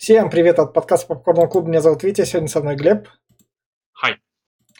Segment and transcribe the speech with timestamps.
[0.00, 1.68] Всем привет от подкаста Попкорного клуба.
[1.68, 3.06] Меня зовут Витя, сегодня со мной Глеб.
[3.92, 4.16] Хай.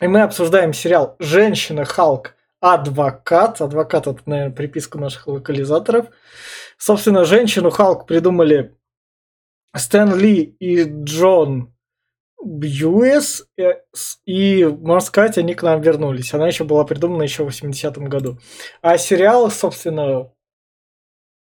[0.00, 2.36] И мы обсуждаем сериал «Женщина Халк.
[2.60, 3.60] Адвокат».
[3.60, 6.06] Адвокат– это, наверное, приписка наших локализаторов.
[6.78, 8.78] Собственно, «Женщину Халк» придумали
[9.76, 11.76] Стэн Ли и Джон
[12.42, 13.46] Бьюэс.
[14.24, 16.32] И, можно сказать, они к нам вернулись.
[16.32, 18.38] Она еще была придумана еще в 80-м году.
[18.80, 20.32] А сериал, собственно,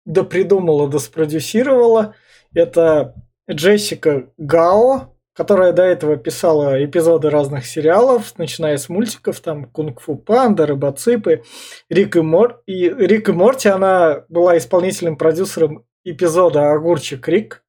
[0.04, 2.14] допридумала, доспродюсировала.
[2.52, 3.14] Это
[3.50, 10.66] Джессика Гао, которая до этого писала эпизоды разных сериалов, начиная с мультиков, там Кунг-фу Панда,
[10.66, 11.42] Рыбоципы,
[11.88, 12.62] Рик и, Мор...
[12.66, 17.64] и Рик и Морти, она была исполнительным продюсером эпизода Огурчик Рик,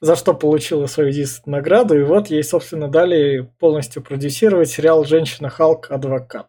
[0.00, 5.48] за что получила свою единственную награду, и вот ей, собственно, дали полностью продюсировать сериал «Женщина
[5.48, 5.90] Халк.
[5.90, 6.48] Адвокат».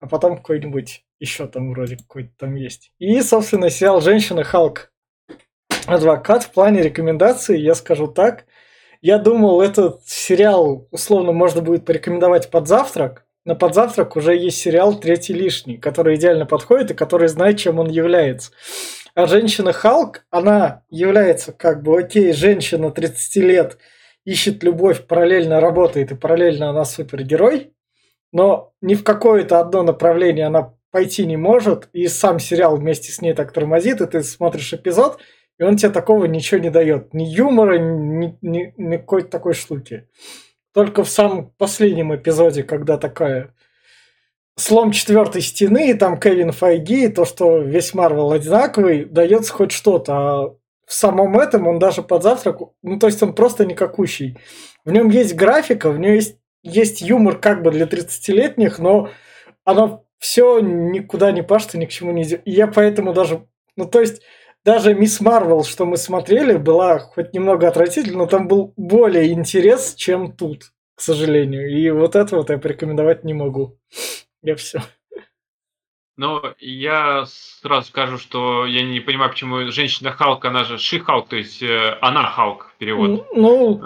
[0.00, 2.92] А потом какой-нибудь еще там вроде какой-то там есть.
[2.98, 4.91] И, собственно, сериал «Женщина Халк
[5.86, 8.44] адвокат в плане рекомендаций, я скажу так.
[9.00, 13.24] Я думал, этот сериал условно можно будет порекомендовать под завтрак.
[13.44, 17.80] На под завтрак уже есть сериал «Третий лишний», который идеально подходит и который знает, чем
[17.80, 18.52] он является.
[19.14, 23.78] А женщина Халк, она является как бы, окей, женщина 30 лет,
[24.24, 27.74] ищет любовь, параллельно работает и параллельно она супергерой,
[28.32, 33.20] но ни в какое-то одно направление она пойти не может, и сам сериал вместе с
[33.20, 35.18] ней так тормозит, и ты смотришь эпизод,
[35.58, 37.14] и он тебе такого ничего не дает.
[37.14, 40.08] Ни юмора, ни, ни, ни какой-то такой штуки.
[40.74, 43.54] Только в самом последнем эпизоде, когда такая
[44.56, 49.72] слом четвертой стены, и там Кевин Файги, и то, что весь Марвел одинаковый, дается хоть
[49.72, 50.12] что-то.
[50.14, 50.54] А
[50.86, 54.38] в самом этом он даже под завтрак, ну то есть он просто никакущий.
[54.84, 59.10] В нем есть графика, в нем есть, есть юмор как бы для 30-летних, но
[59.64, 62.42] оно все никуда не пашет и ни к чему не идет.
[62.44, 64.22] И я поэтому даже, ну то есть
[64.64, 69.94] даже Мисс Марвел, что мы смотрели, была хоть немного отвратительна, но там был более интерес,
[69.94, 71.70] чем тут, к сожалению.
[71.70, 73.78] И вот это вот я порекомендовать не могу.
[74.42, 74.82] Я все.
[76.16, 81.28] Ну, я сразу скажу, что я не понимаю, почему женщина Халк, она же Ши Халк,
[81.28, 83.26] то есть э, она Халк перевод.
[83.34, 83.82] Ну,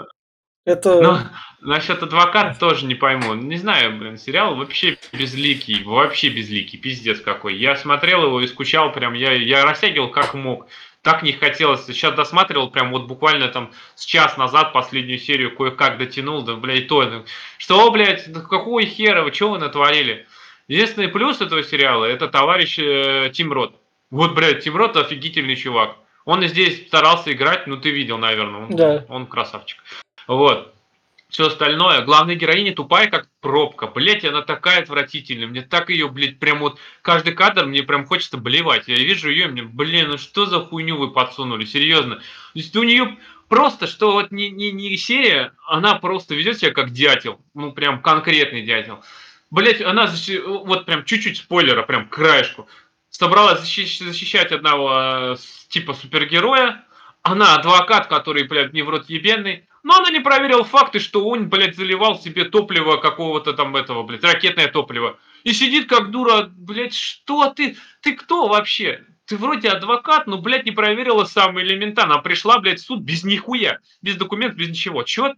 [0.67, 1.01] это...
[1.01, 1.17] Ну,
[1.61, 3.35] насчет адвоката тоже не пойму.
[3.35, 7.55] Не знаю, блин, сериал вообще безликий, вообще безликий, пиздец какой.
[7.55, 10.67] Я смотрел его и скучал прям, я, я растягивал как мог.
[11.03, 11.85] Так не хотелось.
[11.85, 16.89] Сейчас досматривал прям вот буквально там с час назад последнюю серию кое-как дотянул, да, блядь,
[16.89, 17.23] то.
[17.57, 20.27] Что, блядь, да какого хера, вы что вы натворили?
[20.67, 23.79] Единственный плюс этого сериала это товарищ э, Тим Рот.
[24.11, 25.95] Вот, блядь, Тим Рот офигительный чувак.
[26.25, 28.63] Он и здесь старался играть, ну ты видел, наверное.
[28.63, 29.05] Он, да.
[29.07, 29.81] он красавчик.
[30.27, 30.73] Вот.
[31.29, 32.01] Все остальное.
[32.03, 33.87] Главная героиня тупая, как пробка.
[33.87, 35.47] Блять, она такая отвратительная.
[35.47, 38.87] Мне так ее, блядь, прям вот каждый кадр мне прям хочется блевать.
[38.87, 42.15] Я вижу ее, мне, блин, ну что за хуйню вы подсунули, серьезно.
[42.15, 42.21] То
[42.53, 43.17] есть у нее
[43.49, 47.41] просто, что вот не, не, не серия, она просто ведет себя как дятел.
[47.53, 49.03] Ну, прям конкретный дятел.
[49.51, 50.09] Блять, она
[50.45, 52.67] вот прям чуть-чуть спойлера, прям краешку.
[53.09, 55.35] Собралась защищать одного э,
[55.69, 56.85] типа супергероя.
[57.21, 59.67] Она адвокат, который, блядь, не в рот ебенный.
[59.87, 64.21] Но она не проверила факты, что он, блядь, заливал себе топливо какого-то там этого, блядь,
[64.21, 65.17] ракетное топливо.
[65.45, 69.05] И сидит как дура, блядь, что ты, ты кто вообще?
[69.27, 72.15] Ты вроде адвокат, но, блядь, не проверила самое элементарно.
[72.15, 75.03] А пришла, блядь, в суд без нихуя, без документов, без ничего.
[75.03, 75.33] Чё?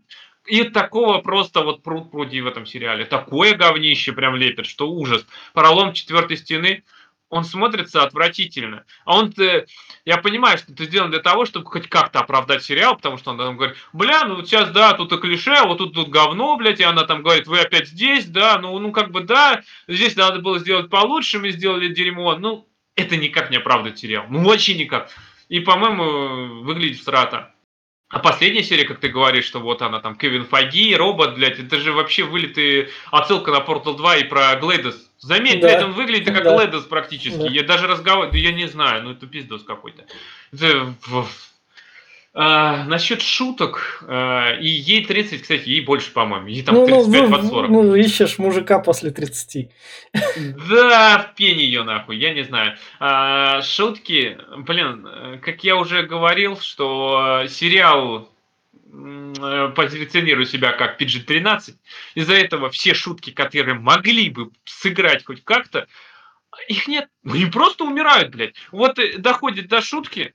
[0.48, 3.06] И такого просто вот пруд пруди в этом сериале.
[3.06, 5.28] Такое говнище прям лепит, что ужас.
[5.54, 6.84] Пролом четвертой стены–
[7.30, 8.84] он смотрится отвратительно.
[9.06, 9.66] А он, -то,
[10.06, 13.38] я понимаю, что это сделано для того, чтобы хоть как-то оправдать сериал, потому что он
[13.38, 16.80] там говорит, бля, ну сейчас, да, тут и клише, а вот тут, тут говно, блядь,
[16.80, 20.40] и она там говорит, вы опять здесь, да, ну, ну как бы, да, здесь надо
[20.40, 25.10] было сделать получше, мы сделали дерьмо, ну, это никак не оправдывает сериал, ну, вообще никак.
[25.48, 27.54] И, по-моему, выглядит страта.
[28.10, 31.80] А последняя серия, как ты говоришь, что вот она там, Кевин Фаги, робот, блядь, это
[31.80, 35.86] же вообще вылитый отсылка на Portal 2 и про Глейдос Заметь, да.
[35.86, 36.64] он выглядит как да.
[36.64, 37.38] Ледос практически.
[37.38, 37.50] Да.
[37.50, 40.06] Я даже разговариваю, я не знаю, ну это пиздос какой-то.
[40.54, 40.94] Это...
[42.42, 46.48] А, насчет шуток, а, и ей 30, кстати, ей больше, по-моему.
[46.48, 47.70] Ей там ну, 35 ну, под 40.
[47.70, 49.70] Ну, ищешь мужика после 30.
[50.70, 52.78] Да, в пене ее нахуй, я не знаю.
[53.02, 55.06] А, шутки, блин,
[55.42, 58.30] как я уже говорил, что сериал
[59.76, 61.76] позиционирую себя как PG-13.
[62.16, 65.88] Из-за этого все шутки, которые могли бы сыграть хоть как-то,
[66.70, 67.10] их нет.
[67.26, 68.56] Они просто умирают, блядь.
[68.72, 70.34] Вот доходит до шутки,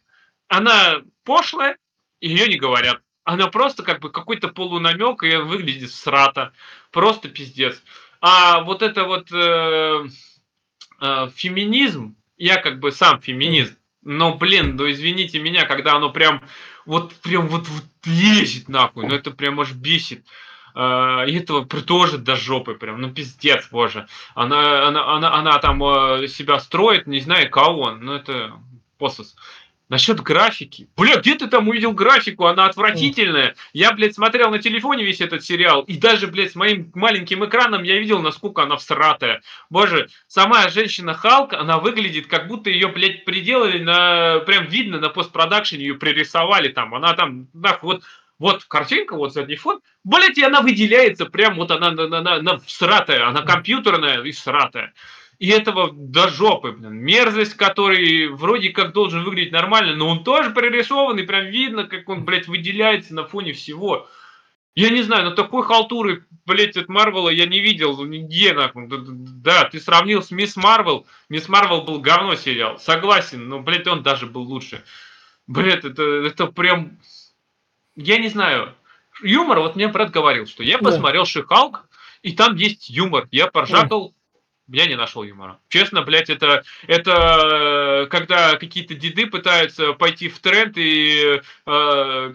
[0.49, 1.79] она пошлая,
[2.27, 3.01] ее не говорят.
[3.25, 6.53] Она просто как бы какой-то полунамек, и выглядит срата.
[6.91, 7.83] Просто пиздец.
[8.21, 10.07] А вот это вот э,
[11.01, 16.43] э, феминизм, я как бы сам феминист, но, блин, ну извините меня, когда оно прям
[16.85, 20.25] вот прям вот, вот лезет нахуй, ну это прям аж бесит.
[20.77, 24.09] Uh, и этого тоже до жопы прям, ну пиздец, боже.
[24.35, 28.55] Она, она, она, она там uh, себя строит, не знаю кого, ну это
[28.99, 29.37] посос.
[29.91, 30.89] Насчет графики.
[30.97, 32.47] Бля, где ты там увидел графику?
[32.47, 33.55] Она отвратительная.
[33.75, 35.83] Я, блядь, смотрел на телефоне весь этот сериал.
[35.83, 39.43] И даже, блядь, с моим маленьким экраном я видел, насколько она всратая.
[39.69, 44.41] Боже, сама женщина Халк, она выглядит, как будто ее, блядь, приделали на...
[44.41, 46.95] Прям видно на постпродакшене, ее пририсовали там.
[46.95, 48.05] Она там, нахуй, вот
[48.39, 52.59] вот картинка, вот задний фон, блять, и она выделяется, прям вот она, она, она, она
[52.59, 54.93] всратая, она компьютерная и всратая.
[55.39, 56.95] И этого до жопы, блин.
[56.95, 62.25] Мерзость, который вроде как должен выглядеть нормально, но он тоже прорисованный, прям видно, как он,
[62.25, 64.09] блядь, выделяется на фоне всего.
[64.75, 68.89] Я не знаю, но такой халтуры, блядь, от Марвела я не видел нигде, нахуй.
[68.89, 71.07] Да, ты сравнил с Мисс Марвел.
[71.29, 74.83] Мисс Марвел был говно сериал, согласен, но, блядь, он даже был лучше.
[75.47, 76.99] Блядь, это, это прям...
[77.97, 78.75] Я не знаю.
[79.23, 81.25] Юмор, вот мне брат говорил, что я посмотрел.
[81.25, 81.89] Шихалк,
[82.23, 83.29] и там есть юмор.
[83.31, 84.14] Я поржакал,
[84.69, 85.59] я не нашел юмора.
[85.69, 91.41] Честно, блядь, это, это когда какие-то деды пытаются пойти в тренд и э,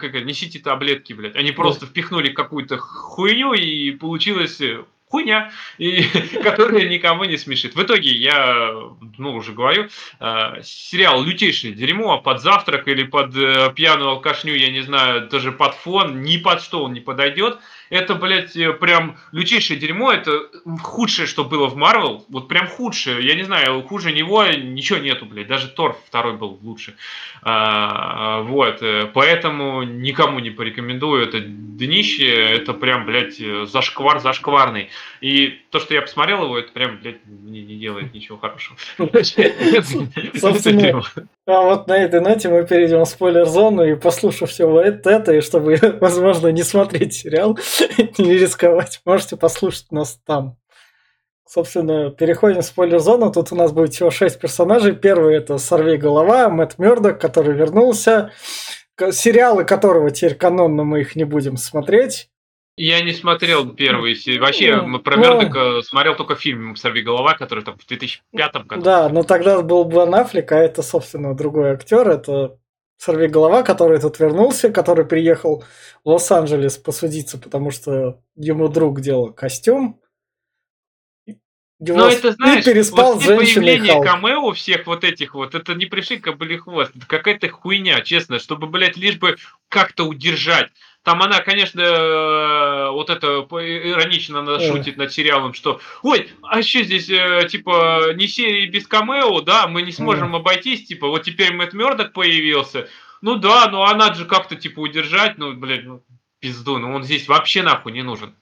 [0.00, 1.36] как несите таблетки, блядь.
[1.36, 4.60] Они просто впихнули какую-то хуйню и получилось
[5.10, 6.02] хуйня, и,
[6.42, 7.74] которая никому не смешит.
[7.74, 8.72] В итоге я,
[9.18, 9.88] ну, уже говорю,
[10.20, 15.52] э, сериал лютейшее дерьмо, под завтрак или под э, пьяную алкашню, я не знаю, даже
[15.52, 17.58] под фон, ни под что он не подойдет.
[17.90, 20.48] Это, блядь, э, прям лютейшее дерьмо, это
[20.80, 25.26] худшее, что было в Марвел, вот прям худшее, я не знаю, хуже него ничего нету,
[25.26, 26.94] блядь, даже Тор второй был лучше.
[27.42, 31.26] А, вот, э, поэтому никому не порекомендую.
[31.26, 33.38] Это днище, это прям, блядь,
[33.68, 34.90] зашквар зашкварный.
[35.20, 38.76] И то, что я посмотрел его, это прям, блядь, мне не делает ничего хорошего.
[40.38, 41.02] Собственно,
[41.46, 45.40] а вот на этой ноте мы перейдем в спойлер-зону и послушав все вот это, и
[45.40, 47.58] чтобы, возможно, не смотреть сериал,
[48.18, 50.56] не рисковать, можете послушать нас там.
[51.46, 53.32] Собственно, переходим в спойлер-зону.
[53.32, 54.94] Тут у нас будет всего шесть персонажей.
[54.94, 58.32] Первый это Сорви Голова, Мэтт Мёрдок, который вернулся.
[59.10, 62.30] Сериалы которого теперь канонно мы их не будем смотреть.
[62.76, 64.16] Я не смотрел первый.
[64.38, 68.82] Вообще, ну, про Мердока ну, смотрел только фильм «Сорви голова», который там в 2005 году.
[68.82, 72.08] Да, но тогда был Бен Аффлек, а это, собственно, другой актер.
[72.08, 72.59] Это
[73.00, 75.64] «Сорви голова», который тут вернулся, который приехал
[76.04, 79.98] в Лос-Анджелес посудиться, потому что ему друг делал костюм.
[81.26, 84.06] Его Но это, знаешь, переспал вот появление Халк.
[84.06, 88.66] камео всех вот этих вот, это не пришли кобыли хвост, это какая-то хуйня, честно, чтобы,
[88.66, 89.36] блядь, лишь бы
[89.70, 90.68] как-то удержать.
[91.02, 96.82] Там она, конечно, э, вот это иронично она шутит над сериалом, что ой, а что
[96.82, 101.54] здесь, э, типа, не серии без камео, да, мы не сможем обойтись, типа, вот теперь
[101.54, 102.88] Мэтт Мёрдок появился.
[103.22, 106.02] Ну да, но она же как-то, типа, удержать, ну, блядь, ну,
[106.38, 108.34] пизду, ну он здесь вообще нахуй не нужен.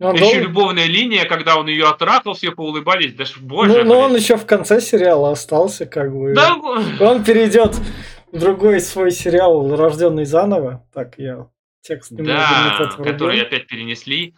[0.00, 0.42] Он еще дол...
[0.44, 3.84] любовная линия, когда он ее отрахал, все поулыбались, даже боже.
[3.84, 6.34] Ну, но он еще в конце сериала остался, как бы.
[6.34, 6.54] Да.
[6.54, 7.74] Он перейдет
[8.30, 10.86] в другой свой сериал Рожденный заново.
[10.92, 11.46] Так, я
[11.86, 14.34] текст да, который опять перенесли.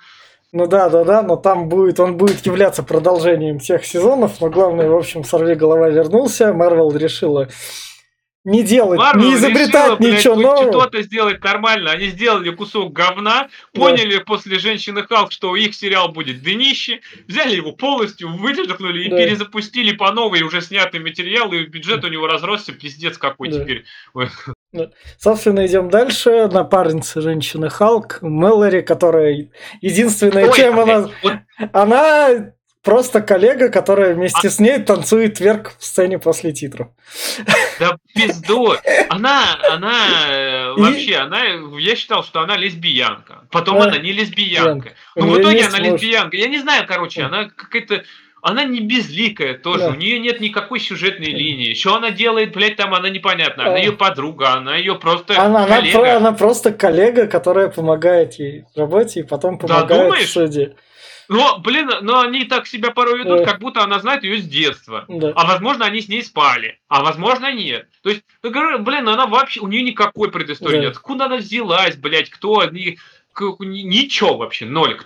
[0.53, 4.89] Ну да, да, да, но там будет, он будет являться продолжением тех сезонов, но главное,
[4.89, 7.49] в общем, сорви голова вернулся, Марвел решила
[8.49, 10.73] не делать, Marvel не изобретать решила, ничего блядь, нового.
[10.73, 11.91] Что-то сделать нормально.
[11.91, 14.25] Они сделали кусок говна, поняли да.
[14.25, 19.17] после женщины Халк, что их сериал будет днище, взяли его полностью, выдохнули и да.
[19.19, 23.61] перезапустили по новой уже снятый материал, и бюджет у него разросся, пиздец какой да.
[23.61, 23.85] теперь.
[25.19, 26.49] Собственно, идем дальше.
[26.53, 29.49] Напарница женщины Халк, Мэлори, которая
[29.81, 31.09] единственная, Ой, чем она...
[31.23, 31.33] Вот...
[31.73, 34.51] Она просто коллега, которая вместе а...
[34.51, 36.89] с ней танцует вверх в сцене после титров.
[37.81, 38.75] Да пизду.
[39.09, 40.81] Она, она И...
[40.81, 41.45] вообще, она,
[41.79, 43.47] я считал, что она лесбиянка.
[43.51, 43.85] Потом а...
[43.85, 44.93] она не лесбиянка.
[45.17, 46.37] Но ну, в итоге она лесбиянка.
[46.37, 48.05] Я не знаю, короче, она какая-то
[48.49, 49.89] она не безликая тоже, да.
[49.91, 51.75] у нее нет никакой сюжетной линии.
[51.75, 53.67] Что она делает, блядь, там она непонятна.
[53.67, 55.99] Она ее подруга, она ее просто она, коллега.
[55.99, 60.31] Она, она просто коллега, которая помогает ей в работе и потом помогает да, думаешь?
[60.31, 60.75] суде.
[61.29, 65.05] Но, блин, но они так себя порой ведут, как будто она знает ее с детства.
[65.09, 65.33] Да.
[65.37, 66.79] А возможно, они с ней спали.
[66.89, 67.87] А возможно, нет.
[68.03, 70.83] То есть, ну, блин, она вообще, у нее никакой предыстории да.
[70.87, 70.93] нет.
[70.93, 72.99] Откуда она взялась, блядь, кто, ни,
[73.61, 74.99] ничего вообще, ноль.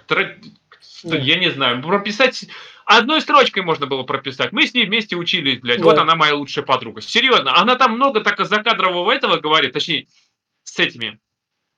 [1.03, 1.17] Да.
[1.17, 2.47] Я не знаю, прописать
[2.85, 4.53] Одной строчкой можно было прописать.
[4.53, 5.79] Мы с ней вместе учились, блядь.
[5.79, 5.85] Да.
[5.85, 7.01] Вот она моя лучшая подруга.
[7.01, 10.07] Серьезно, она там много так закадрового этого говорит, точнее,
[10.65, 11.19] с этими,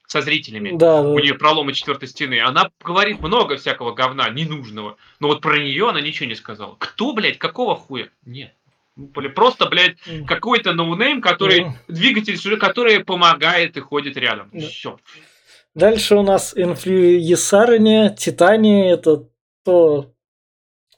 [0.06, 0.70] со зрителями.
[0.76, 1.08] Да, да.
[1.08, 2.40] У нее проломы четвертой стены.
[2.40, 4.96] Она говорит много всякого говна, ненужного.
[5.20, 6.76] Но вот про нее она ничего не сказала.
[6.78, 8.08] Кто, блядь, какого хуя?
[8.24, 8.54] Нет.
[8.96, 14.50] Ну, Просто, блядь, какой-то ноунейм, который, двигатель, который помогает и ходит рядом.
[14.52, 14.66] Да.
[14.66, 14.98] Все.
[15.74, 19.24] Дальше у нас инфлюенсарыня, Титания, это
[19.64, 20.12] то,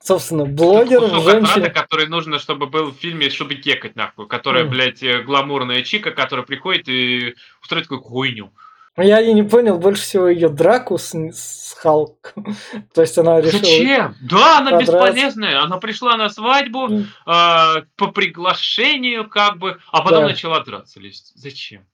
[0.03, 1.71] собственно, блогер, Кусок женщина.
[1.71, 4.27] который нужно, чтобы был в фильме, чтобы кекать, нахуй.
[4.29, 4.73] Которая, Мгм.
[4.73, 8.53] блядь, э, гламурная чика, которая приходит и устроит такую хуйню.
[8.99, 12.57] Я и не понял больше всего ее драку с, с Халком.
[12.95, 13.61] То есть она решила...
[13.61, 14.15] Зачем?
[14.23, 14.93] Да, она подраться.
[14.93, 15.63] бесполезная.
[15.63, 16.89] Она пришла на свадьбу
[17.27, 20.29] а, по приглашению, как бы, а потом Да.
[20.29, 21.33] начала драться лезть.
[21.35, 21.87] Зачем?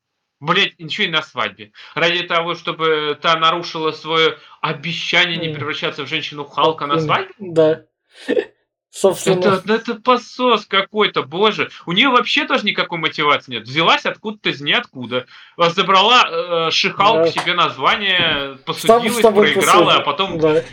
[0.43, 1.71] Блять, ничего и на свадьбе.
[1.95, 7.33] Ради того, чтобы та нарушила свое обещание не превращаться в женщину Халка на свадьбе?
[7.39, 7.83] Да.
[8.91, 11.71] Собственно, Это, это посос какой-то, боже.
[11.87, 13.69] У нее вообще тоже никакой мотивации нет.
[13.69, 15.27] Взялась откуда-то из ниоткуда.
[15.57, 17.31] А, Забрала э, Шихалк Да.
[17.31, 20.39] себе название, посудилась, проиграла, а посудить, потом...
[20.41, 20.65] да.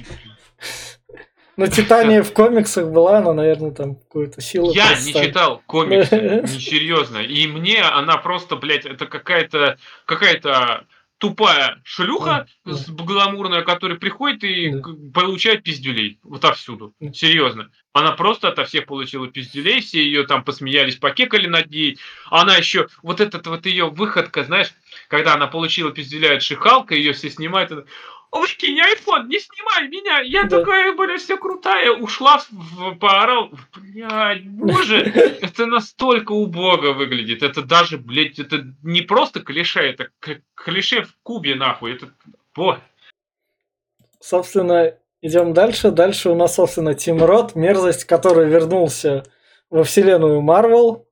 [1.66, 7.18] ну, Титания в комиксах была, она, наверное, там какую-то силу Я не читал комиксы, несерьезно.
[7.20, 10.86] И мне она просто, блядь, это какая-то какая-то
[11.20, 14.82] тупая шлюха с гламурная, которая приходит и Да.
[15.14, 16.18] получает пиздюлей.
[16.24, 16.94] Вот отовсюду.
[17.14, 17.70] Серьезно.
[17.92, 22.00] Она просто ото всех получила пиздюлей, все ее там посмеялись, покекали над ней.
[22.30, 24.72] Она еще, вот этот вот ее выходка, знаешь,
[25.10, 27.86] когда она получила пиздюля от Шихалка, ее все снимают,
[28.32, 30.60] она, Выкинь айфон, не снимай меня, я Да.
[30.60, 34.98] такая, блядь, вся крутая, ушла, в, поорал, блядь, боже,
[35.42, 37.44] это настолько убого выглядит.
[37.44, 40.10] Это даже, блядь, это не просто клише, это
[40.56, 41.94] клише в кубе, нахуй.
[41.94, 42.12] Это,
[42.56, 42.80] во.
[44.20, 45.92] Собственно, идем дальше.
[45.92, 49.24] Дальше у нас, собственно, Тим Рот, мерзость, который вернулся
[49.70, 51.08] во вселенную Марвел.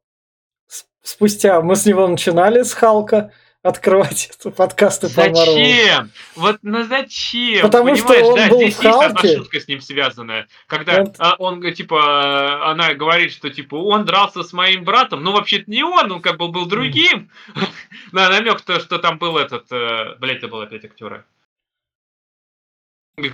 [1.01, 3.31] Спустя мы с него начинали с Халка
[3.67, 5.35] открывать подкасты по Марвел.
[5.45, 6.11] Зачем?
[6.35, 7.61] Вот ну зачем?
[7.61, 9.37] Потому что Понимаешь, он да, был здесь в есть одна Халке.
[9.37, 10.47] шутка с ним связанная.
[10.67, 11.15] Когда Вот.
[11.19, 15.23] а, он, типа, она говорит, что, типа, он дрался с моим братом.
[15.23, 17.29] Ну, вообще-то не он, он как бы был другим.
[18.11, 21.25] На намек, то, что там был этот, э, блядь, это был опять актера.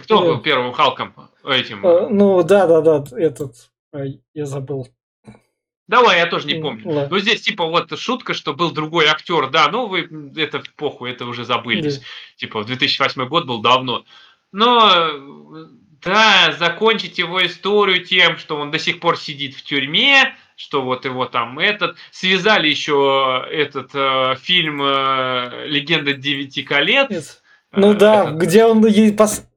[0.04, 0.28] Кто Э.
[0.28, 1.14] был первым Халком
[1.46, 1.86] этим?
[1.86, 3.70] Э, Ну, да-да-да, этот,
[4.34, 4.88] я забыл.
[5.94, 6.82] Давай, я тоже не помню.
[6.86, 7.08] ладно.
[7.12, 9.50] Ну, здесь, типа, вот шутка, что был другой актер.
[9.52, 12.00] Да, ну, вы, это похуй, это уже забылись.
[12.00, 12.06] Да.
[12.38, 14.04] Типа, 2008 год был давно.
[14.52, 15.12] Но,
[16.04, 21.06] да, закончить его историю тем, что он до сих пор сидит в тюрьме, что вот
[21.06, 21.96] его там этот...
[22.10, 27.42] Связали еще этот э, фильм э, «Легенда девяти колец».
[27.72, 28.38] Ну Э, да, этот.
[28.38, 28.84] где он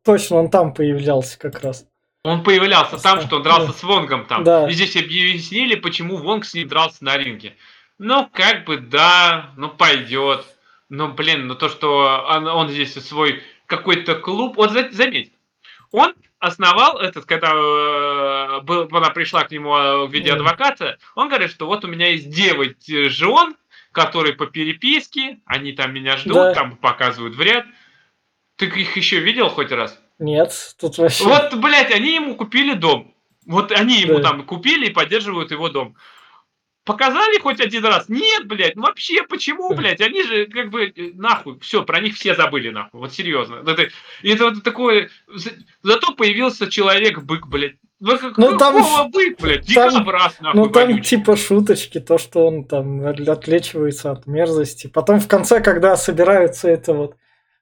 [0.05, 1.87] точно он там появлялся как раз.
[2.27, 3.73] Он появлялся там, что он дрался Да.
[3.73, 4.43] с Вонгом там.
[4.45, 4.69] Да.
[4.69, 7.57] И здесь объяснили, почему Вонг с ним дрался на ринге.
[7.99, 10.45] Ну, как бы да, ну пойдет.
[10.89, 14.57] Ну, блин, ну то, что он, он здесь свой какой-то клуб.
[14.57, 15.33] Вот за- заметь,
[15.93, 21.29] он основал этот, когда э, был, она пришла к нему э, в виде адвоката, он
[21.29, 23.57] говорит, что вот у меня есть 9 жен,
[23.93, 26.55] которые по переписке, они там меня ждут, Да.
[26.55, 27.65] там показывают в ряд.
[28.57, 29.99] Ты их еще видел хоть раз?
[30.19, 31.25] Нет, тут вообще...
[31.25, 33.15] Вот, блядь, они ему купили дом.
[33.47, 34.31] Вот они ему Да.
[34.31, 35.95] там купили и поддерживают его дом.
[36.85, 38.09] Показали хоть один раз?
[38.09, 40.01] Нет, блядь, ну вообще, почему, блядь?
[40.01, 43.57] Они же, как бы, э, нахуй, все, про них все забыли, нахуй, вот серьезно.
[43.67, 43.89] Это,
[44.23, 45.51] это вот такое, за-
[45.83, 47.75] зато появился человек-бык, блядь.
[47.99, 49.67] Ну, как, Ну, там- бык, блядь?
[49.75, 51.19] там- Дикобраз, нахуй, Ну там вонючий.
[51.19, 54.87] типа шуточки, то, что он там отлечивается от мерзости.
[54.87, 57.17] Потом в конце, когда собираются это вот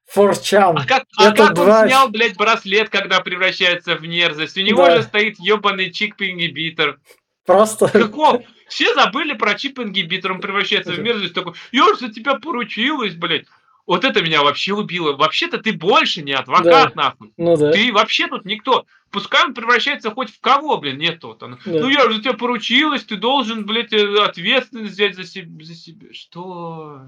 [0.07, 0.77] форчан.
[0.77, 4.57] А как, а Это как он два- снял, блядь, браслет, когда превращается в мерзость?
[4.57, 4.97] У него Да.
[4.97, 6.99] же стоит ебаный чип-ингибитор.
[7.45, 7.87] Просто...
[7.89, 8.43] Какого?
[8.67, 11.01] Все забыли про чип-ингибитор, он превращается в Да.
[11.01, 13.45] мерзость, такой, я же за тебя поручилась, блядь.
[13.87, 15.13] Вот это меня вообще убило.
[15.15, 17.31] Вообще-то ты больше не адвокат, нахуй.
[17.37, 17.71] Ну да.
[17.71, 18.87] Ты вообще тут никто.
[19.11, 21.37] Пускай он превращается хоть в кого, блин, нет он.
[21.39, 21.57] Да.
[21.65, 25.63] Ну я же за тебя поручилась, ты должен, блядь, э, ответственность взять за себя.
[25.63, 26.07] За себя.
[26.13, 27.01] Что?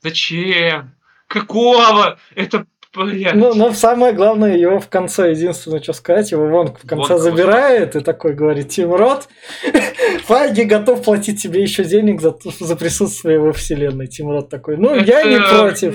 [0.00, 0.94] Зачем?
[1.32, 2.18] Какого?
[2.34, 3.34] Это, блядь.
[3.34, 7.22] Ну, но самое главное, его в конце, единственное, что сказать, его вон в конце Вонг
[7.22, 9.28] забирает и такой говорит, Тим Рот,
[10.24, 14.08] Файги готов платить тебе еще денег за, за присутствие во вселенной.
[14.08, 15.94] Тим Рот такой, ну, я не против.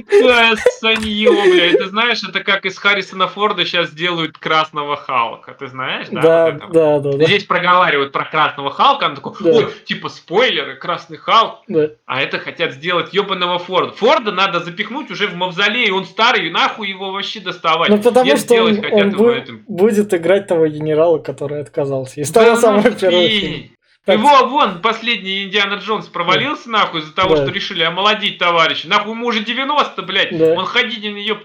[0.00, 1.78] Такая санье, блядь.
[1.78, 5.54] Ты знаешь, это как из Харрисона Форда сейчас делают красного Халка.
[5.58, 6.20] Ты знаешь, да?
[6.22, 7.24] Да, вот да, да, да.
[7.26, 9.50] Здесь проговаривают про красного Халка, он такой, Да.
[9.50, 11.60] ой, типа спойлеры, красный Халк.
[11.68, 11.90] да.
[12.06, 13.92] А это хотят сделать ебаного Форда.
[13.92, 17.88] Форда надо запихнуть уже в мавзолей, он старый, нахуй его вообще доставать.
[17.90, 19.64] Ну, потому Нет, что он, хотят он бу- этим.
[19.68, 22.22] будет играть того генерала, который отказался.
[22.32, 23.40] Да ну самого первого фиг.
[23.40, 23.66] фильма.
[24.04, 27.42] Так, Его вон последний Индиана Джонс провалился нахуй из-за того, Да.
[27.44, 28.88] что решили омолодить товарища.
[28.88, 30.36] Нахуй ему уже 90, блядь.
[30.36, 30.54] Да.
[30.54, 31.38] Он ходить на нее.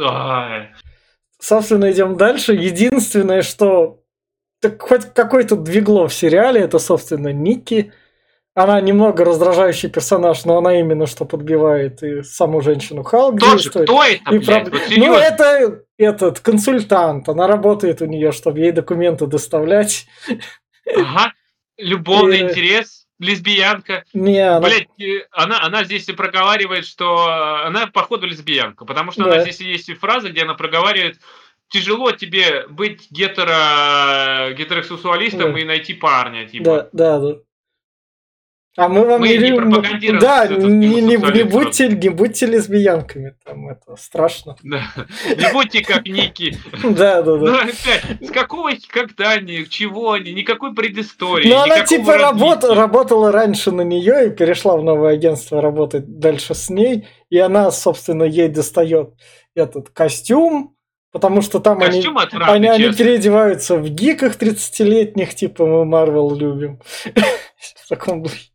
[0.00, 0.70] Ай.
[1.40, 2.52] Собственно, идем дальше.
[2.54, 4.00] Единственное, что
[4.60, 7.92] так хоть какой-то двигло в сериале, это, собственно, Ники.
[8.54, 13.82] Она немного раздражающий персонаж, но она именно что подбивает и саму женщину Халк Тоже, кто
[13.84, 13.92] это,
[14.32, 14.66] И блядь?
[14.66, 20.06] проб- Вот ну, это этот консультант, она работает у нее, чтобы ей документы доставлять.
[20.96, 21.32] Ага.
[21.78, 24.04] Любовный И- интерес, лесбиянка.
[24.12, 24.60] Не, она...
[24.68, 24.88] Блять,
[25.30, 28.84] она, она здесь и проговаривает, что э, она, походу, лесбиянка.
[28.84, 29.32] Потому что Да.
[29.34, 31.18] она здесь есть и фраза, где она проговаривает,
[31.68, 35.60] тяжело тебе быть гетеро, гетеросексуалистом Да.
[35.60, 36.46] и найти парня.
[36.46, 36.64] Типа.
[36.64, 37.36] Да, да, да.
[38.78, 43.34] А мы вам Мы не рекомендуем- пропагандируем Да, не, не, не будьте, не будьте лесбиянками,
[43.44, 44.54] там это страшно.
[44.62, 44.84] Да.
[45.36, 46.56] Не будьте как Ники.
[46.84, 47.62] Да, да, Ну, да.
[47.62, 51.48] опять, с какого, когда они, чего они, никакой предыстории.
[51.48, 56.70] Ну, она типа работала раньше на нее и перешла в новое агентство работать дальше с
[56.70, 57.08] ней.
[57.30, 59.10] И она, собственно, ей достает
[59.56, 60.76] этот костюм,
[61.10, 66.80] потому что там они, отвратный, они, они переодеваются в гиках 30-летних, типа мы Марвел любим.
[67.82, 68.50] В таком духе.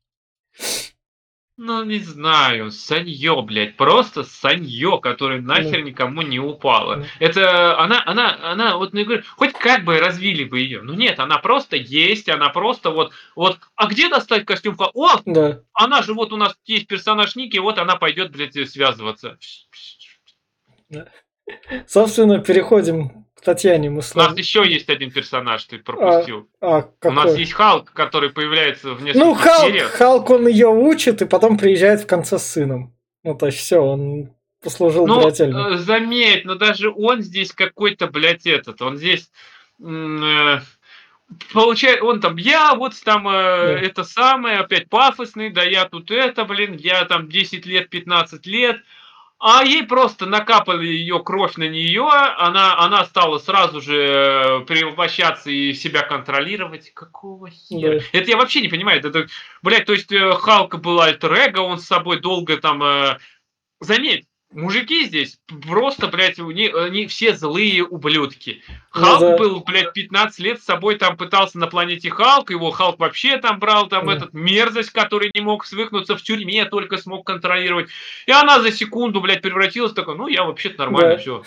[1.56, 6.96] Ну, не знаю, санье, блядь, просто санье, которое нахер никому не упало.
[6.96, 7.06] Ну.
[7.20, 10.82] Это она, она, она, вот, ну, говорю, хоть как бы развили бы ее.
[10.82, 14.76] Ну нет, она просто есть, она просто вот, вот, а где достать костюм?
[14.80, 15.62] О, Да.
[15.74, 19.38] она же вот у нас есть персонаж Ники, вот она пойдет, блядь, связываться.
[21.86, 26.48] Собственно, переходим Татьяне У нас еще есть один персонаж, ты пропустил.
[26.62, 29.92] А, У нас есть Халк, который появляется в нескольких Ну, Халк, сериях.
[29.92, 32.96] Халк, он ее учит и потом приезжает в конце с сыном.
[33.24, 34.32] Ну, то есть все, он
[34.62, 35.74] послужил Ну, брательным.
[35.74, 39.30] э, заметь, но даже он здесь какой-то, блядь, этот, он здесь...
[39.84, 40.60] э,
[41.52, 43.80] Получает, он там, я вот там э, Да.
[43.80, 48.78] это самое, опять пафосный, да я тут это, блин, я там 10 лет, 15 лет,
[49.46, 52.08] а ей просто накапали ее кровь на нее,
[52.38, 56.94] она, она стала сразу же э, перевоплощаться и себя контролировать.
[56.94, 58.00] Какого хера?
[58.00, 58.06] Да.
[58.14, 59.00] Это я вообще не понимаю.
[59.00, 59.28] Это,
[59.62, 62.82] блядь, то есть э, Халка была альтер эго, он с собой долго там...
[62.82, 63.18] э,
[63.82, 68.64] Заметь, мужики здесь просто, блядь, у них, они все злые ублюдки.
[68.96, 69.38] Ну Халк да.
[69.38, 73.60] был, блядь, 15 лет с собой там пытался на планете Халк, его Халк вообще там
[73.60, 74.14] брал, там Да.
[74.16, 77.90] этот мерзость, который не мог свыкнуться в тюрьме, только смог контролировать.
[78.28, 81.18] И она за секунду, блядь, превратилась в такой, ну, я вообще-то нормально, Да.
[81.18, 81.44] все.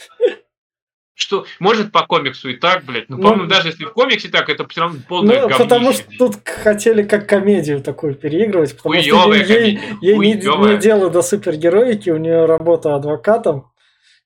[1.18, 3.09] Что, может, по комиксу и так, блядь.
[3.09, 5.62] Ну, Ну, по-моему, даже если в комиксе так, это все равно полное Ну, говнище.
[5.64, 10.35] потому что тут хотели как комедию такую переигрывать, потому Хуёвая что ей, комедия, ей не,
[10.40, 10.74] хуёвая.
[10.74, 13.72] не дело до супергероики, у нее работа адвокатом,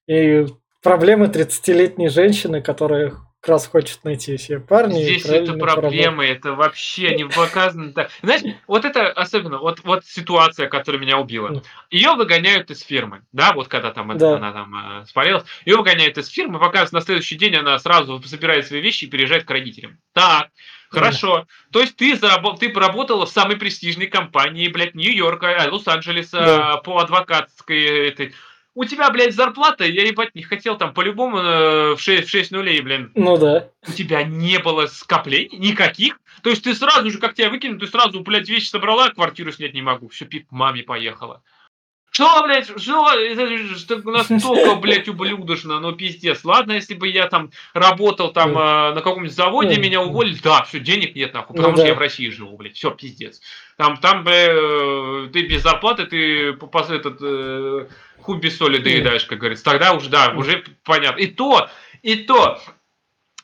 [0.09, 0.46] и
[0.83, 5.00] проблемы 30-летней женщины, которая как раз хочет найти себе парня.
[5.00, 5.81] Здесь это поработать.
[5.81, 8.11] проблемы, это вообще не показано так.
[8.22, 11.62] Знаешь, вот это особенно, вот, вот ситуация, которая меня убила.
[11.90, 14.37] Ее выгоняют из фирмы, да, вот когда там это, Да.
[14.37, 18.66] она там э, спалилась, ее выгоняют из фирмы, показывают на следующий день она сразу собирает
[18.66, 19.98] свои вещи и переезжает к родителям.
[20.12, 20.48] Так,
[20.90, 21.46] хорошо.
[21.72, 26.76] То есть ты, зарабо- ты поработала в самой престижной компании, блядь, Нью-Йорка, э, Лос-Анджелеса Да.
[26.79, 28.35] по адвокатской этой.
[28.80, 32.50] У тебя, блядь, зарплата, я ебать не хотел там по-любому э, в 6, в 6
[32.50, 33.68] нулей, блин Ну да.
[33.86, 36.18] у тебя не было скоплений никаких.
[36.42, 39.74] То есть ты сразу же, как тебя выкинут, ты сразу, блядь, вещи собрала, квартиру снять
[39.74, 40.08] не могу.
[40.08, 41.42] Все, пип, маме поехала.
[42.10, 46.44] Что, блядь, что, что настолько, блядь, ублюдочно, ну пиздец.
[46.44, 49.82] Ладно, если бы я там работал там э, на каком-нибудь заводе, Ну.
[49.82, 51.82] меня уволили, да, все, денег нет, нахуй, Ну потому да.
[51.82, 53.40] что я в России живу, блядь, все, пиздец.
[53.76, 56.56] Там, там, бля, э, ты без зарплаты, ты
[56.94, 57.86] этот, э,
[58.22, 59.64] хуй без соли доедаешь, как говорится.
[59.64, 61.20] Тогда уже, да, уже понятно.
[61.20, 61.68] И то,
[62.02, 62.61] и то,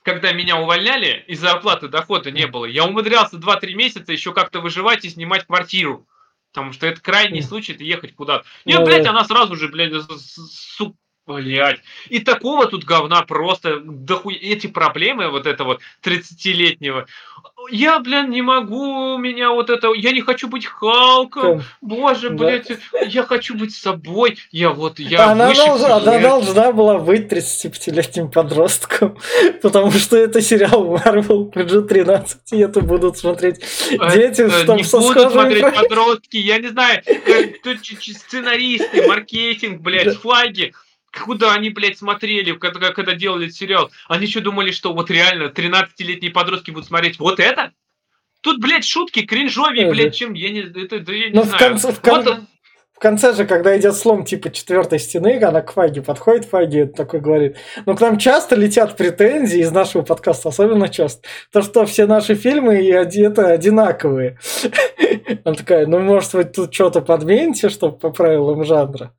[0.03, 5.05] когда меня увольняли, и зарплаты, дохода не было, я умудрялся 2-3 месяца еще как-то выживать
[5.05, 6.07] и снимать квартиру.
[6.53, 8.47] Потому что это крайний случай, это ехать куда-то.
[8.65, 11.81] Нет, блядь, она сразу же, блядь, с- с- су- блядь.
[12.09, 14.37] И такого тут говна просто дохуя.
[14.39, 17.07] Эти проблемы вот это вот 30-летнего.
[17.71, 21.63] Я, блин, не могу, у меня вот это, я не хочу быть Халком.
[21.81, 22.37] Боже, Да.
[22.37, 22.71] блядь,
[23.07, 24.39] я хочу быть собой.
[24.51, 29.19] Я вот, я она, выше должна, она должна была быть 35-летним подростком,
[29.63, 34.85] потому что это сериал Marvel PG-13, и это будут смотреть дети Э, с, там, не
[34.85, 37.03] со будут смотреть подростки, я не знаю,
[38.01, 40.73] сценаристы, маркетинг, блядь, флаги.
[41.25, 43.91] Куда они, блядь, смотрели, когда, когда делали сериал?
[44.09, 47.73] Они что думали, что вот реально 13-летние подростки будут смотреть вот это?
[48.43, 49.95] Тут, блядь, шутки кринжовее, Ага.
[49.95, 51.59] блядь, чем я не, это, да я не Ну, в знаю.
[51.59, 52.39] конце, в, кон- Вот,
[52.95, 57.21] в конце же, когда идет слом типа четвертой стены, она к Фаге подходит, Фаги такой
[57.21, 62.07] говорит, ну к нам часто летят претензии из нашего подкаста, особенно часто, то что все
[62.07, 64.39] наши фильмы и это одинаковые.
[65.45, 69.13] Она такая, ну может вы тут что-то подмените, чтобы по правилам жанра.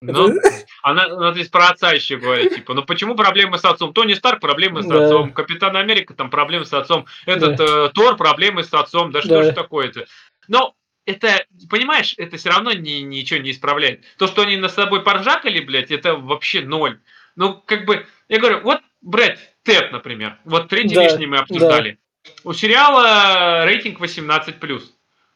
[0.00, 0.32] ну,
[0.84, 3.94] Она, она здесь про отца еще говорит, типа, ну почему проблемы с отцом?
[3.94, 4.98] Тони Старк проблемы с Да.
[4.98, 9.36] отцом, Капитан Америка там проблемы с отцом, этот э, Тор проблемы с отцом, да что
[9.36, 9.44] Да.
[9.44, 10.04] же такое-то?
[10.46, 10.74] Но
[11.06, 14.04] это, понимаешь, это все равно ни, ничего не исправляет.
[14.18, 17.00] То, что они над собой поржакали, блядь, это вообще ноль.
[17.34, 21.98] Ну, как бы, я говорю, вот Брэд Тед, например, вот третий Да, лишний мы обсуждали.
[22.44, 24.82] У сериала рейтинг 18+.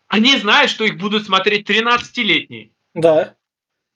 [0.08, 2.72] Они знают, что их будут смотреть 13-летние.
[2.92, 3.37] Да,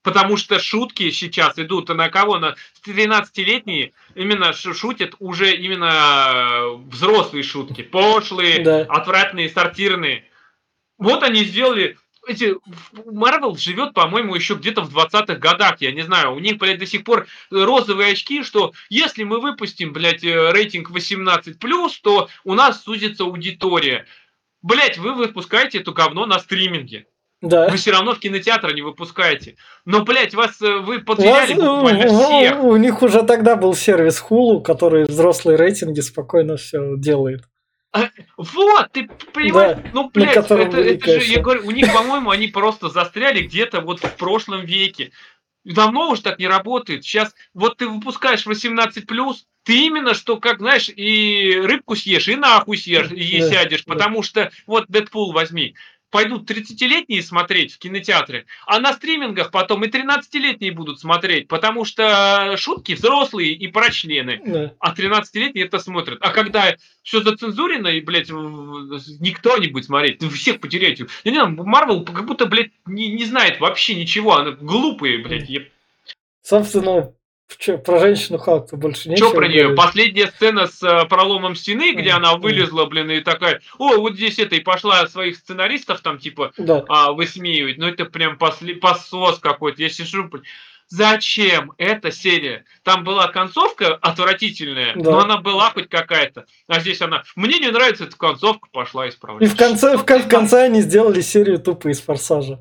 [0.03, 2.37] Потому что шутки сейчас идут на кого?
[2.37, 5.91] На 13-летние именно шу- шутят уже именно
[6.35, 7.81] э, взрослые шутки.
[7.81, 8.81] Пошлые, Да.
[8.81, 10.25] отвратные, сортирные.
[10.97, 11.97] Вот они сделали...
[12.25, 12.55] Эти,
[13.05, 16.33] Марвел живет, по-моему, еще где-то в 20-х годах, я не знаю.
[16.33, 20.89] У них, блядь, до сих пор розовые очки, что если мы выпустим, блядь, э, рейтинг
[20.91, 21.55] 18+,
[22.01, 24.05] то у нас сузится аудитория.
[24.61, 27.07] Блять, вы выпускаете это говно на стриминге.
[27.43, 27.69] Да.
[27.69, 29.55] Вы все равно в кинотеатр не выпускаете.
[29.85, 32.63] Но, блядь, вас э, вы У, вас- буквально у- всех.
[32.63, 37.43] у них уже тогда был сервис Hulu, который взрослые рейтинги спокойно все делает.
[38.37, 39.77] Вот, ты понимаешь?
[39.77, 43.81] Да, ну, блядь, это, это же, я говорю, у них, по-моему, они просто застряли где-то
[43.81, 45.11] вот в прошлом веке.
[45.63, 47.03] Давно уж так не работает.
[47.05, 49.03] Сейчас вот ты выпускаешь 18+,
[49.63, 53.83] ты именно что, как, знаешь, и рыбку съешь, и нахуй съешь, и Да, сядешь.
[53.85, 53.93] да.
[53.93, 55.75] Потому что, вот Дэдпул возьми,
[56.13, 62.53] пойдут 30-летние смотреть в кинотеатре, а на стримингах потом и 13-летние будут смотреть, потому что
[62.55, 64.39] шутки взрослые и про члены.
[64.45, 64.73] Да.
[64.77, 66.19] А 13-летние это смотрят.
[66.21, 71.07] А когда все зацензурено, и, блядь, никто не будет смотреть, всех потеряете.
[71.25, 74.35] Не знаю, Марвел как будто, блядь, не, не знает вообще ничего.
[74.35, 75.49] Она глупые, блядь.
[75.49, 75.63] Я-
[76.43, 77.11] Собственно,
[77.57, 79.29] чё, про женщину Халк-то больше нечего.
[79.29, 79.61] Чё про нее?
[79.63, 79.77] говорить.
[79.77, 82.17] Последняя сцена с э, проломом стены, где Мгм.
[82.25, 86.51] она вылезла, блин, и такая, о, вот здесь это, и пошла своих сценаристов там, типа,
[86.57, 86.83] Да.
[86.89, 87.77] а, высмеивать.
[87.77, 89.81] Ну, это прям после, посос какой-то.
[89.81, 90.43] Я сижу, блин,
[90.89, 92.65] Зачем эта серия?
[92.83, 95.11] Там была концовка отвратительная, Да.
[95.11, 96.45] но она была хоть какая-то.
[96.67, 97.23] А здесь она...
[97.35, 99.49] Мне не нравится эта концовка, пошла И исправлять.
[99.49, 102.59] в конце, в, в конце они сделали серию тупо из форсажа.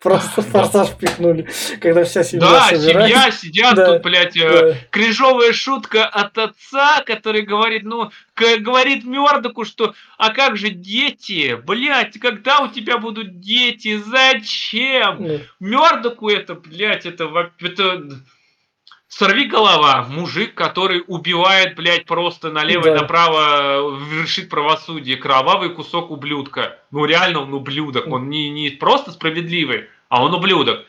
[0.00, 1.46] Просто форсаж пихнули,
[1.78, 4.76] когда вся семья Да, семья сидят Да, тут, блядь, э, Да.
[4.90, 11.54] кринжовая шутка от отца, который говорит, ну, говорит Мёрдоку, что, а как же дети?
[11.66, 13.98] Блядь, когда у тебя будут дети?
[13.98, 15.26] Зачем?
[15.26, 15.38] Да.
[15.60, 18.02] Мёрдоку это, блядь, это, это
[19.10, 23.02] сорви голова, мужик, который убивает, блядь, просто налево и Да.
[23.02, 26.78] направо, вершит правосудие, кровавый кусок ублюдка.
[26.90, 30.86] Ну реально он ублюдок, он не, не просто справедливый, а он ублюдок.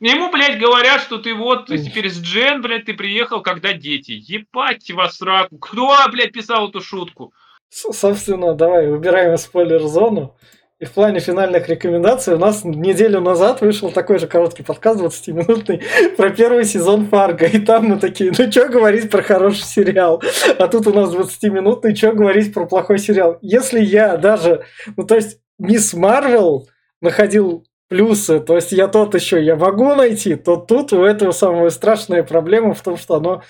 [0.00, 4.12] Ему, блядь, говорят, что ты вот ты теперь с Джен, блядь, ты приехал, когда дети.
[4.26, 5.58] Ебать вас в сраку.
[5.58, 7.32] Кто, блядь, писал эту шутку?
[7.70, 10.36] Собственно, давай убираем спойлер-зону.
[10.80, 15.82] И в плане финальных рекомендаций у нас неделю назад вышел такой же короткий подкаст 20-минутный
[16.16, 17.46] про первый сезон Фарго.
[17.46, 20.20] И там мы такие, ну что говорить про хороший сериал?
[20.58, 23.38] А тут у нас 20-минутный, что говорить про плохой сериал?
[23.40, 24.64] Если я даже,
[24.96, 26.68] ну то есть Мисс Марвел
[27.00, 31.70] находил плюсы, то есть я тот еще я могу найти, то тут у этого самая
[31.70, 33.42] страшная проблема в том, что оно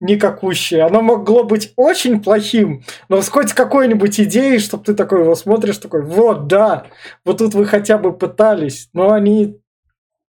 [0.00, 0.82] никакущее.
[0.82, 5.78] Оно могло быть очень плохим, но с хоть какой-нибудь идеей, чтобы ты такой его смотришь,
[5.78, 6.86] такой, вот, да,
[7.24, 9.60] вот тут вы хотя бы пытались, но они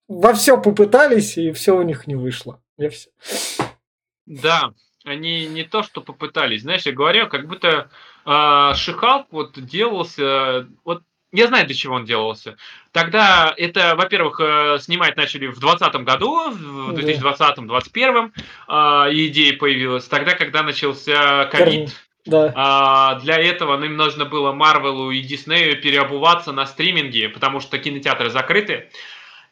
[0.07, 2.61] во все попытались, и все у них не вышло.
[2.77, 3.09] Я все.
[4.25, 4.73] Да,
[5.03, 6.61] они не то, что попытались.
[6.61, 7.89] Знаешь, я говорю, как будто
[8.25, 10.67] э, Шихалк вот делался...
[10.83, 12.57] Вот я знаю, для чего он делался.
[12.91, 17.01] Тогда это, во-первых, э, снимать начали в 2020 году, в Да.
[17.01, 18.31] 2020-2021
[18.67, 18.73] э,
[19.27, 20.05] идея появилась.
[20.05, 21.89] Тогда, когда начался ковид,
[22.25, 27.77] Да, а, для этого им нужно было Марвелу и Диснею переобуваться на стриминге, потому что
[27.77, 28.89] кинотеатры закрыты.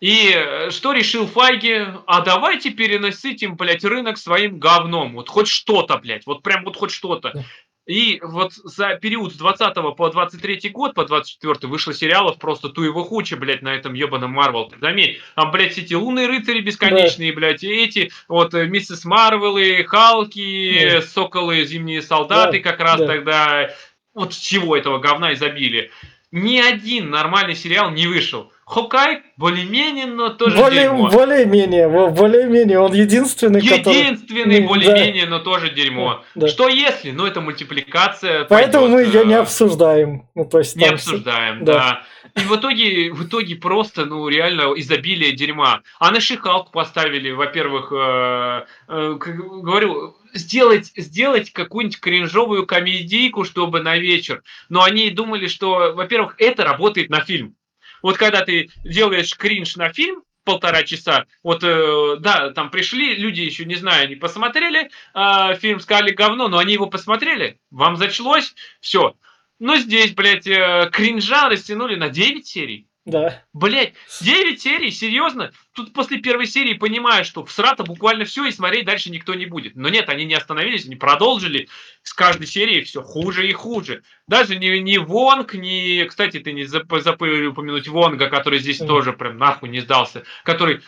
[0.03, 1.85] И э, что решил Файги?
[2.07, 5.13] А давайте переносить блядь, рынок своим говном.
[5.13, 6.25] Вот хоть что-то, блядь.
[6.25, 7.45] Вот прям вот хоть что-то.
[7.85, 13.03] И вот за период с 20 по 23 год, по 24 вышло сериалов просто туево
[13.03, 14.69] хуча, блядь, на этом ебаном Марвел.
[14.69, 19.83] Ты заметь, там, блядь, эти лунные рыцари бесконечные, блядь, и эти, вот, э, Миссис Марвелы,
[19.83, 21.01] Халки, Да.
[21.01, 23.07] Соколы, Зимние солдаты Да, как раз да.
[23.07, 23.69] тогда.
[24.13, 25.91] Вот всего этого говна изобилие.
[26.31, 28.52] Ни один нормальный сериал не вышел.
[28.73, 31.07] Хокай более-менее, но тоже более, дерьмо.
[31.11, 33.99] более-менее, более-менее, он единственный, который...
[33.99, 36.23] Единственный Ну, более-менее, но тоже дерьмо.
[36.33, 36.47] Да.
[36.47, 37.11] Что если?
[37.11, 38.45] Ну, это мультипликация.
[38.45, 40.27] Поэтому мы пойдет, ее не э, обсуждаем.
[40.33, 42.01] Ну, то есть Не там обсуждаем, да.
[42.33, 42.41] да.
[42.41, 45.81] И в итоге, в итоге просто, ну, реально изобилие дерьма.
[45.99, 53.97] А на Шихалку поставили, во-первых, э, э, говорю, сделать, сделать какую-нибудь кринжовую комедийку, чтобы на
[53.97, 54.41] вечер.
[54.69, 57.55] Но они думали, что, во-первых, это работает на фильм.
[58.03, 61.25] Вот когда ты делаешь кринж на фильм, полтора часа.
[61.41, 66.49] Вот, э, да, там пришли, люди еще, не знаю, не посмотрели э, фильм «Сказали говно»,
[66.49, 69.15] но они его посмотрели, вам зачлось, все.
[69.59, 72.87] Но здесь, блядь, э, кринжа растянули на 9 серий.
[73.05, 73.43] Да.
[73.51, 75.51] Блять, 9 серий, серьезно?
[75.73, 79.45] Тут после первой серии понимаю, что в срата буквально все, и смотреть дальше никто не
[79.45, 79.75] будет.
[79.75, 81.67] Но нет, они не остановились, они продолжили.
[82.01, 84.03] С каждой серии все хуже и хуже.
[84.27, 86.05] Даже не, не Вонг, не...
[86.05, 88.87] Кстати, ты не забыл упомянуть Вонга, который здесь mm.
[88.87, 90.23] тоже прям нахуй не сдался.
[90.45, 90.81] Который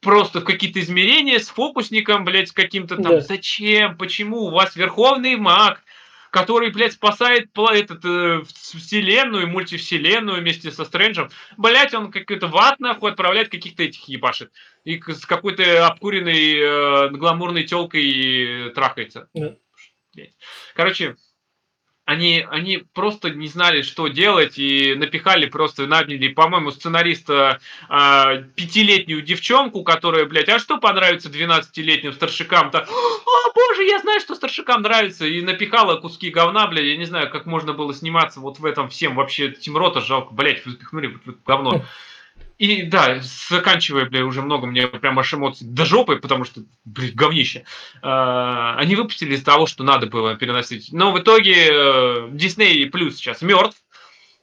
[0.00, 3.04] просто в какие-то измерения с фокусником, блядь, с каким-то там.
[3.04, 3.20] Да.
[3.20, 3.98] Зачем?
[3.98, 4.46] Почему?
[4.46, 5.82] У вас верховный маг
[6.34, 11.30] который, блядь, спасает этот, э, вселенную, мультивселенную вместе со Стрэнджем.
[11.56, 14.50] Блядь, он какой-то ват, нахуй, отправляет каких-то этих ебашит.
[14.82, 19.28] И с какой-то обкуренной э, гламурной телкой трахается.
[19.32, 19.54] Да.
[20.74, 21.14] Короче,
[22.04, 29.22] они, они просто не знали, что делать, и напихали просто, наняли, по-моему, сценариста э, пятилетнюю
[29.22, 32.80] девчонку, которая, блядь, а что понравится 12-летним старшикам-то?
[32.80, 37.30] О, боже, я знаю, что старшикам нравится, и напихала куски говна, блядь, я не знаю,
[37.30, 41.44] как можно было сниматься вот в этом всем, вообще, Тимрота жалко, блядь, вы впихнули в
[41.46, 41.84] говно.
[42.58, 47.12] И да, заканчивая, бля, уже много мне прям аж эмоций до жопы, потому что, блин,
[47.14, 47.64] говнище.
[48.02, 50.92] Э, они выпустили из того, что надо было переносить.
[50.92, 53.76] Но в итоге э, Disney Plus сейчас мертв.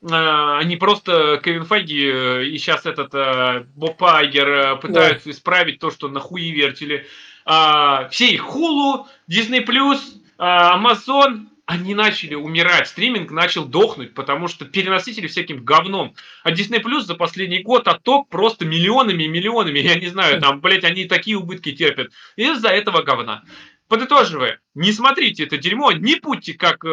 [0.04, 5.32] Э, они просто, Кевин Файги э, и сейчас этот э, Боб Айгер э, пытаются да.
[5.32, 7.08] исправить то, что нахуи вертели.
[7.45, 10.00] Э, все их Hulu, Disney Plus,
[10.38, 16.15] Amazon, они начали умирать, стриминг начал дохнуть, потому что переносители всяким говном.
[16.43, 20.60] А Disney Plus за последний год отток просто миллионами и миллионами, я не знаю, там,
[20.60, 23.45] блядь, они такие убытки терпят из-за этого говна.
[23.88, 26.88] Подытоживая, не смотрите это дерьмо, не будьте как э,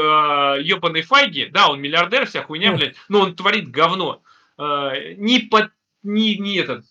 [0.62, 4.22] ебаный Файги, да, он миллиардер, вся хуйня, блядь, но он творит говно.
[4.58, 5.70] Э, не под,
[6.04, 6.84] не, не этот,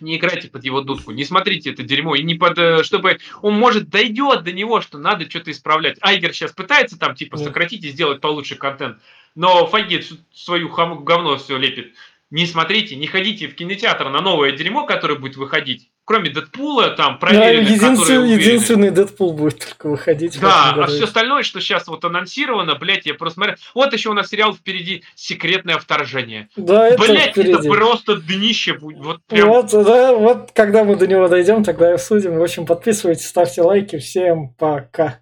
[0.00, 3.54] не играйте под его дудку, не смотрите это дерьмо, и не под, э, чтобы он
[3.54, 5.98] может дойдет до него, что надо что-то исправлять.
[6.00, 8.98] Айгер сейчас пытается там типа сократить и сделать получше контент,
[9.34, 11.94] но Фагет свою говно все лепит.
[12.30, 17.18] Не смотрите, не ходите в кинотеатр на новое дерьмо, которое будет выходить кроме Дэдпула, там
[17.18, 20.40] проверенных, да, единственный, единственный Дэдпул будет только выходить.
[20.40, 23.56] Да, а все остальное, что сейчас вот анонсировано, блядь, я просто смотрю.
[23.74, 26.48] Вот еще у нас сериал впереди «Секретное вторжение».
[26.56, 27.52] Да, это Блядь, впереди.
[27.52, 29.04] это просто днище будет.
[29.04, 29.48] Вот, прям...
[29.48, 32.38] вот, да, вот когда мы до него дойдем, тогда и обсудим.
[32.38, 33.98] В общем, подписывайтесь, ставьте лайки.
[33.98, 35.20] Всем пока.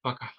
[0.00, 0.30] Пока.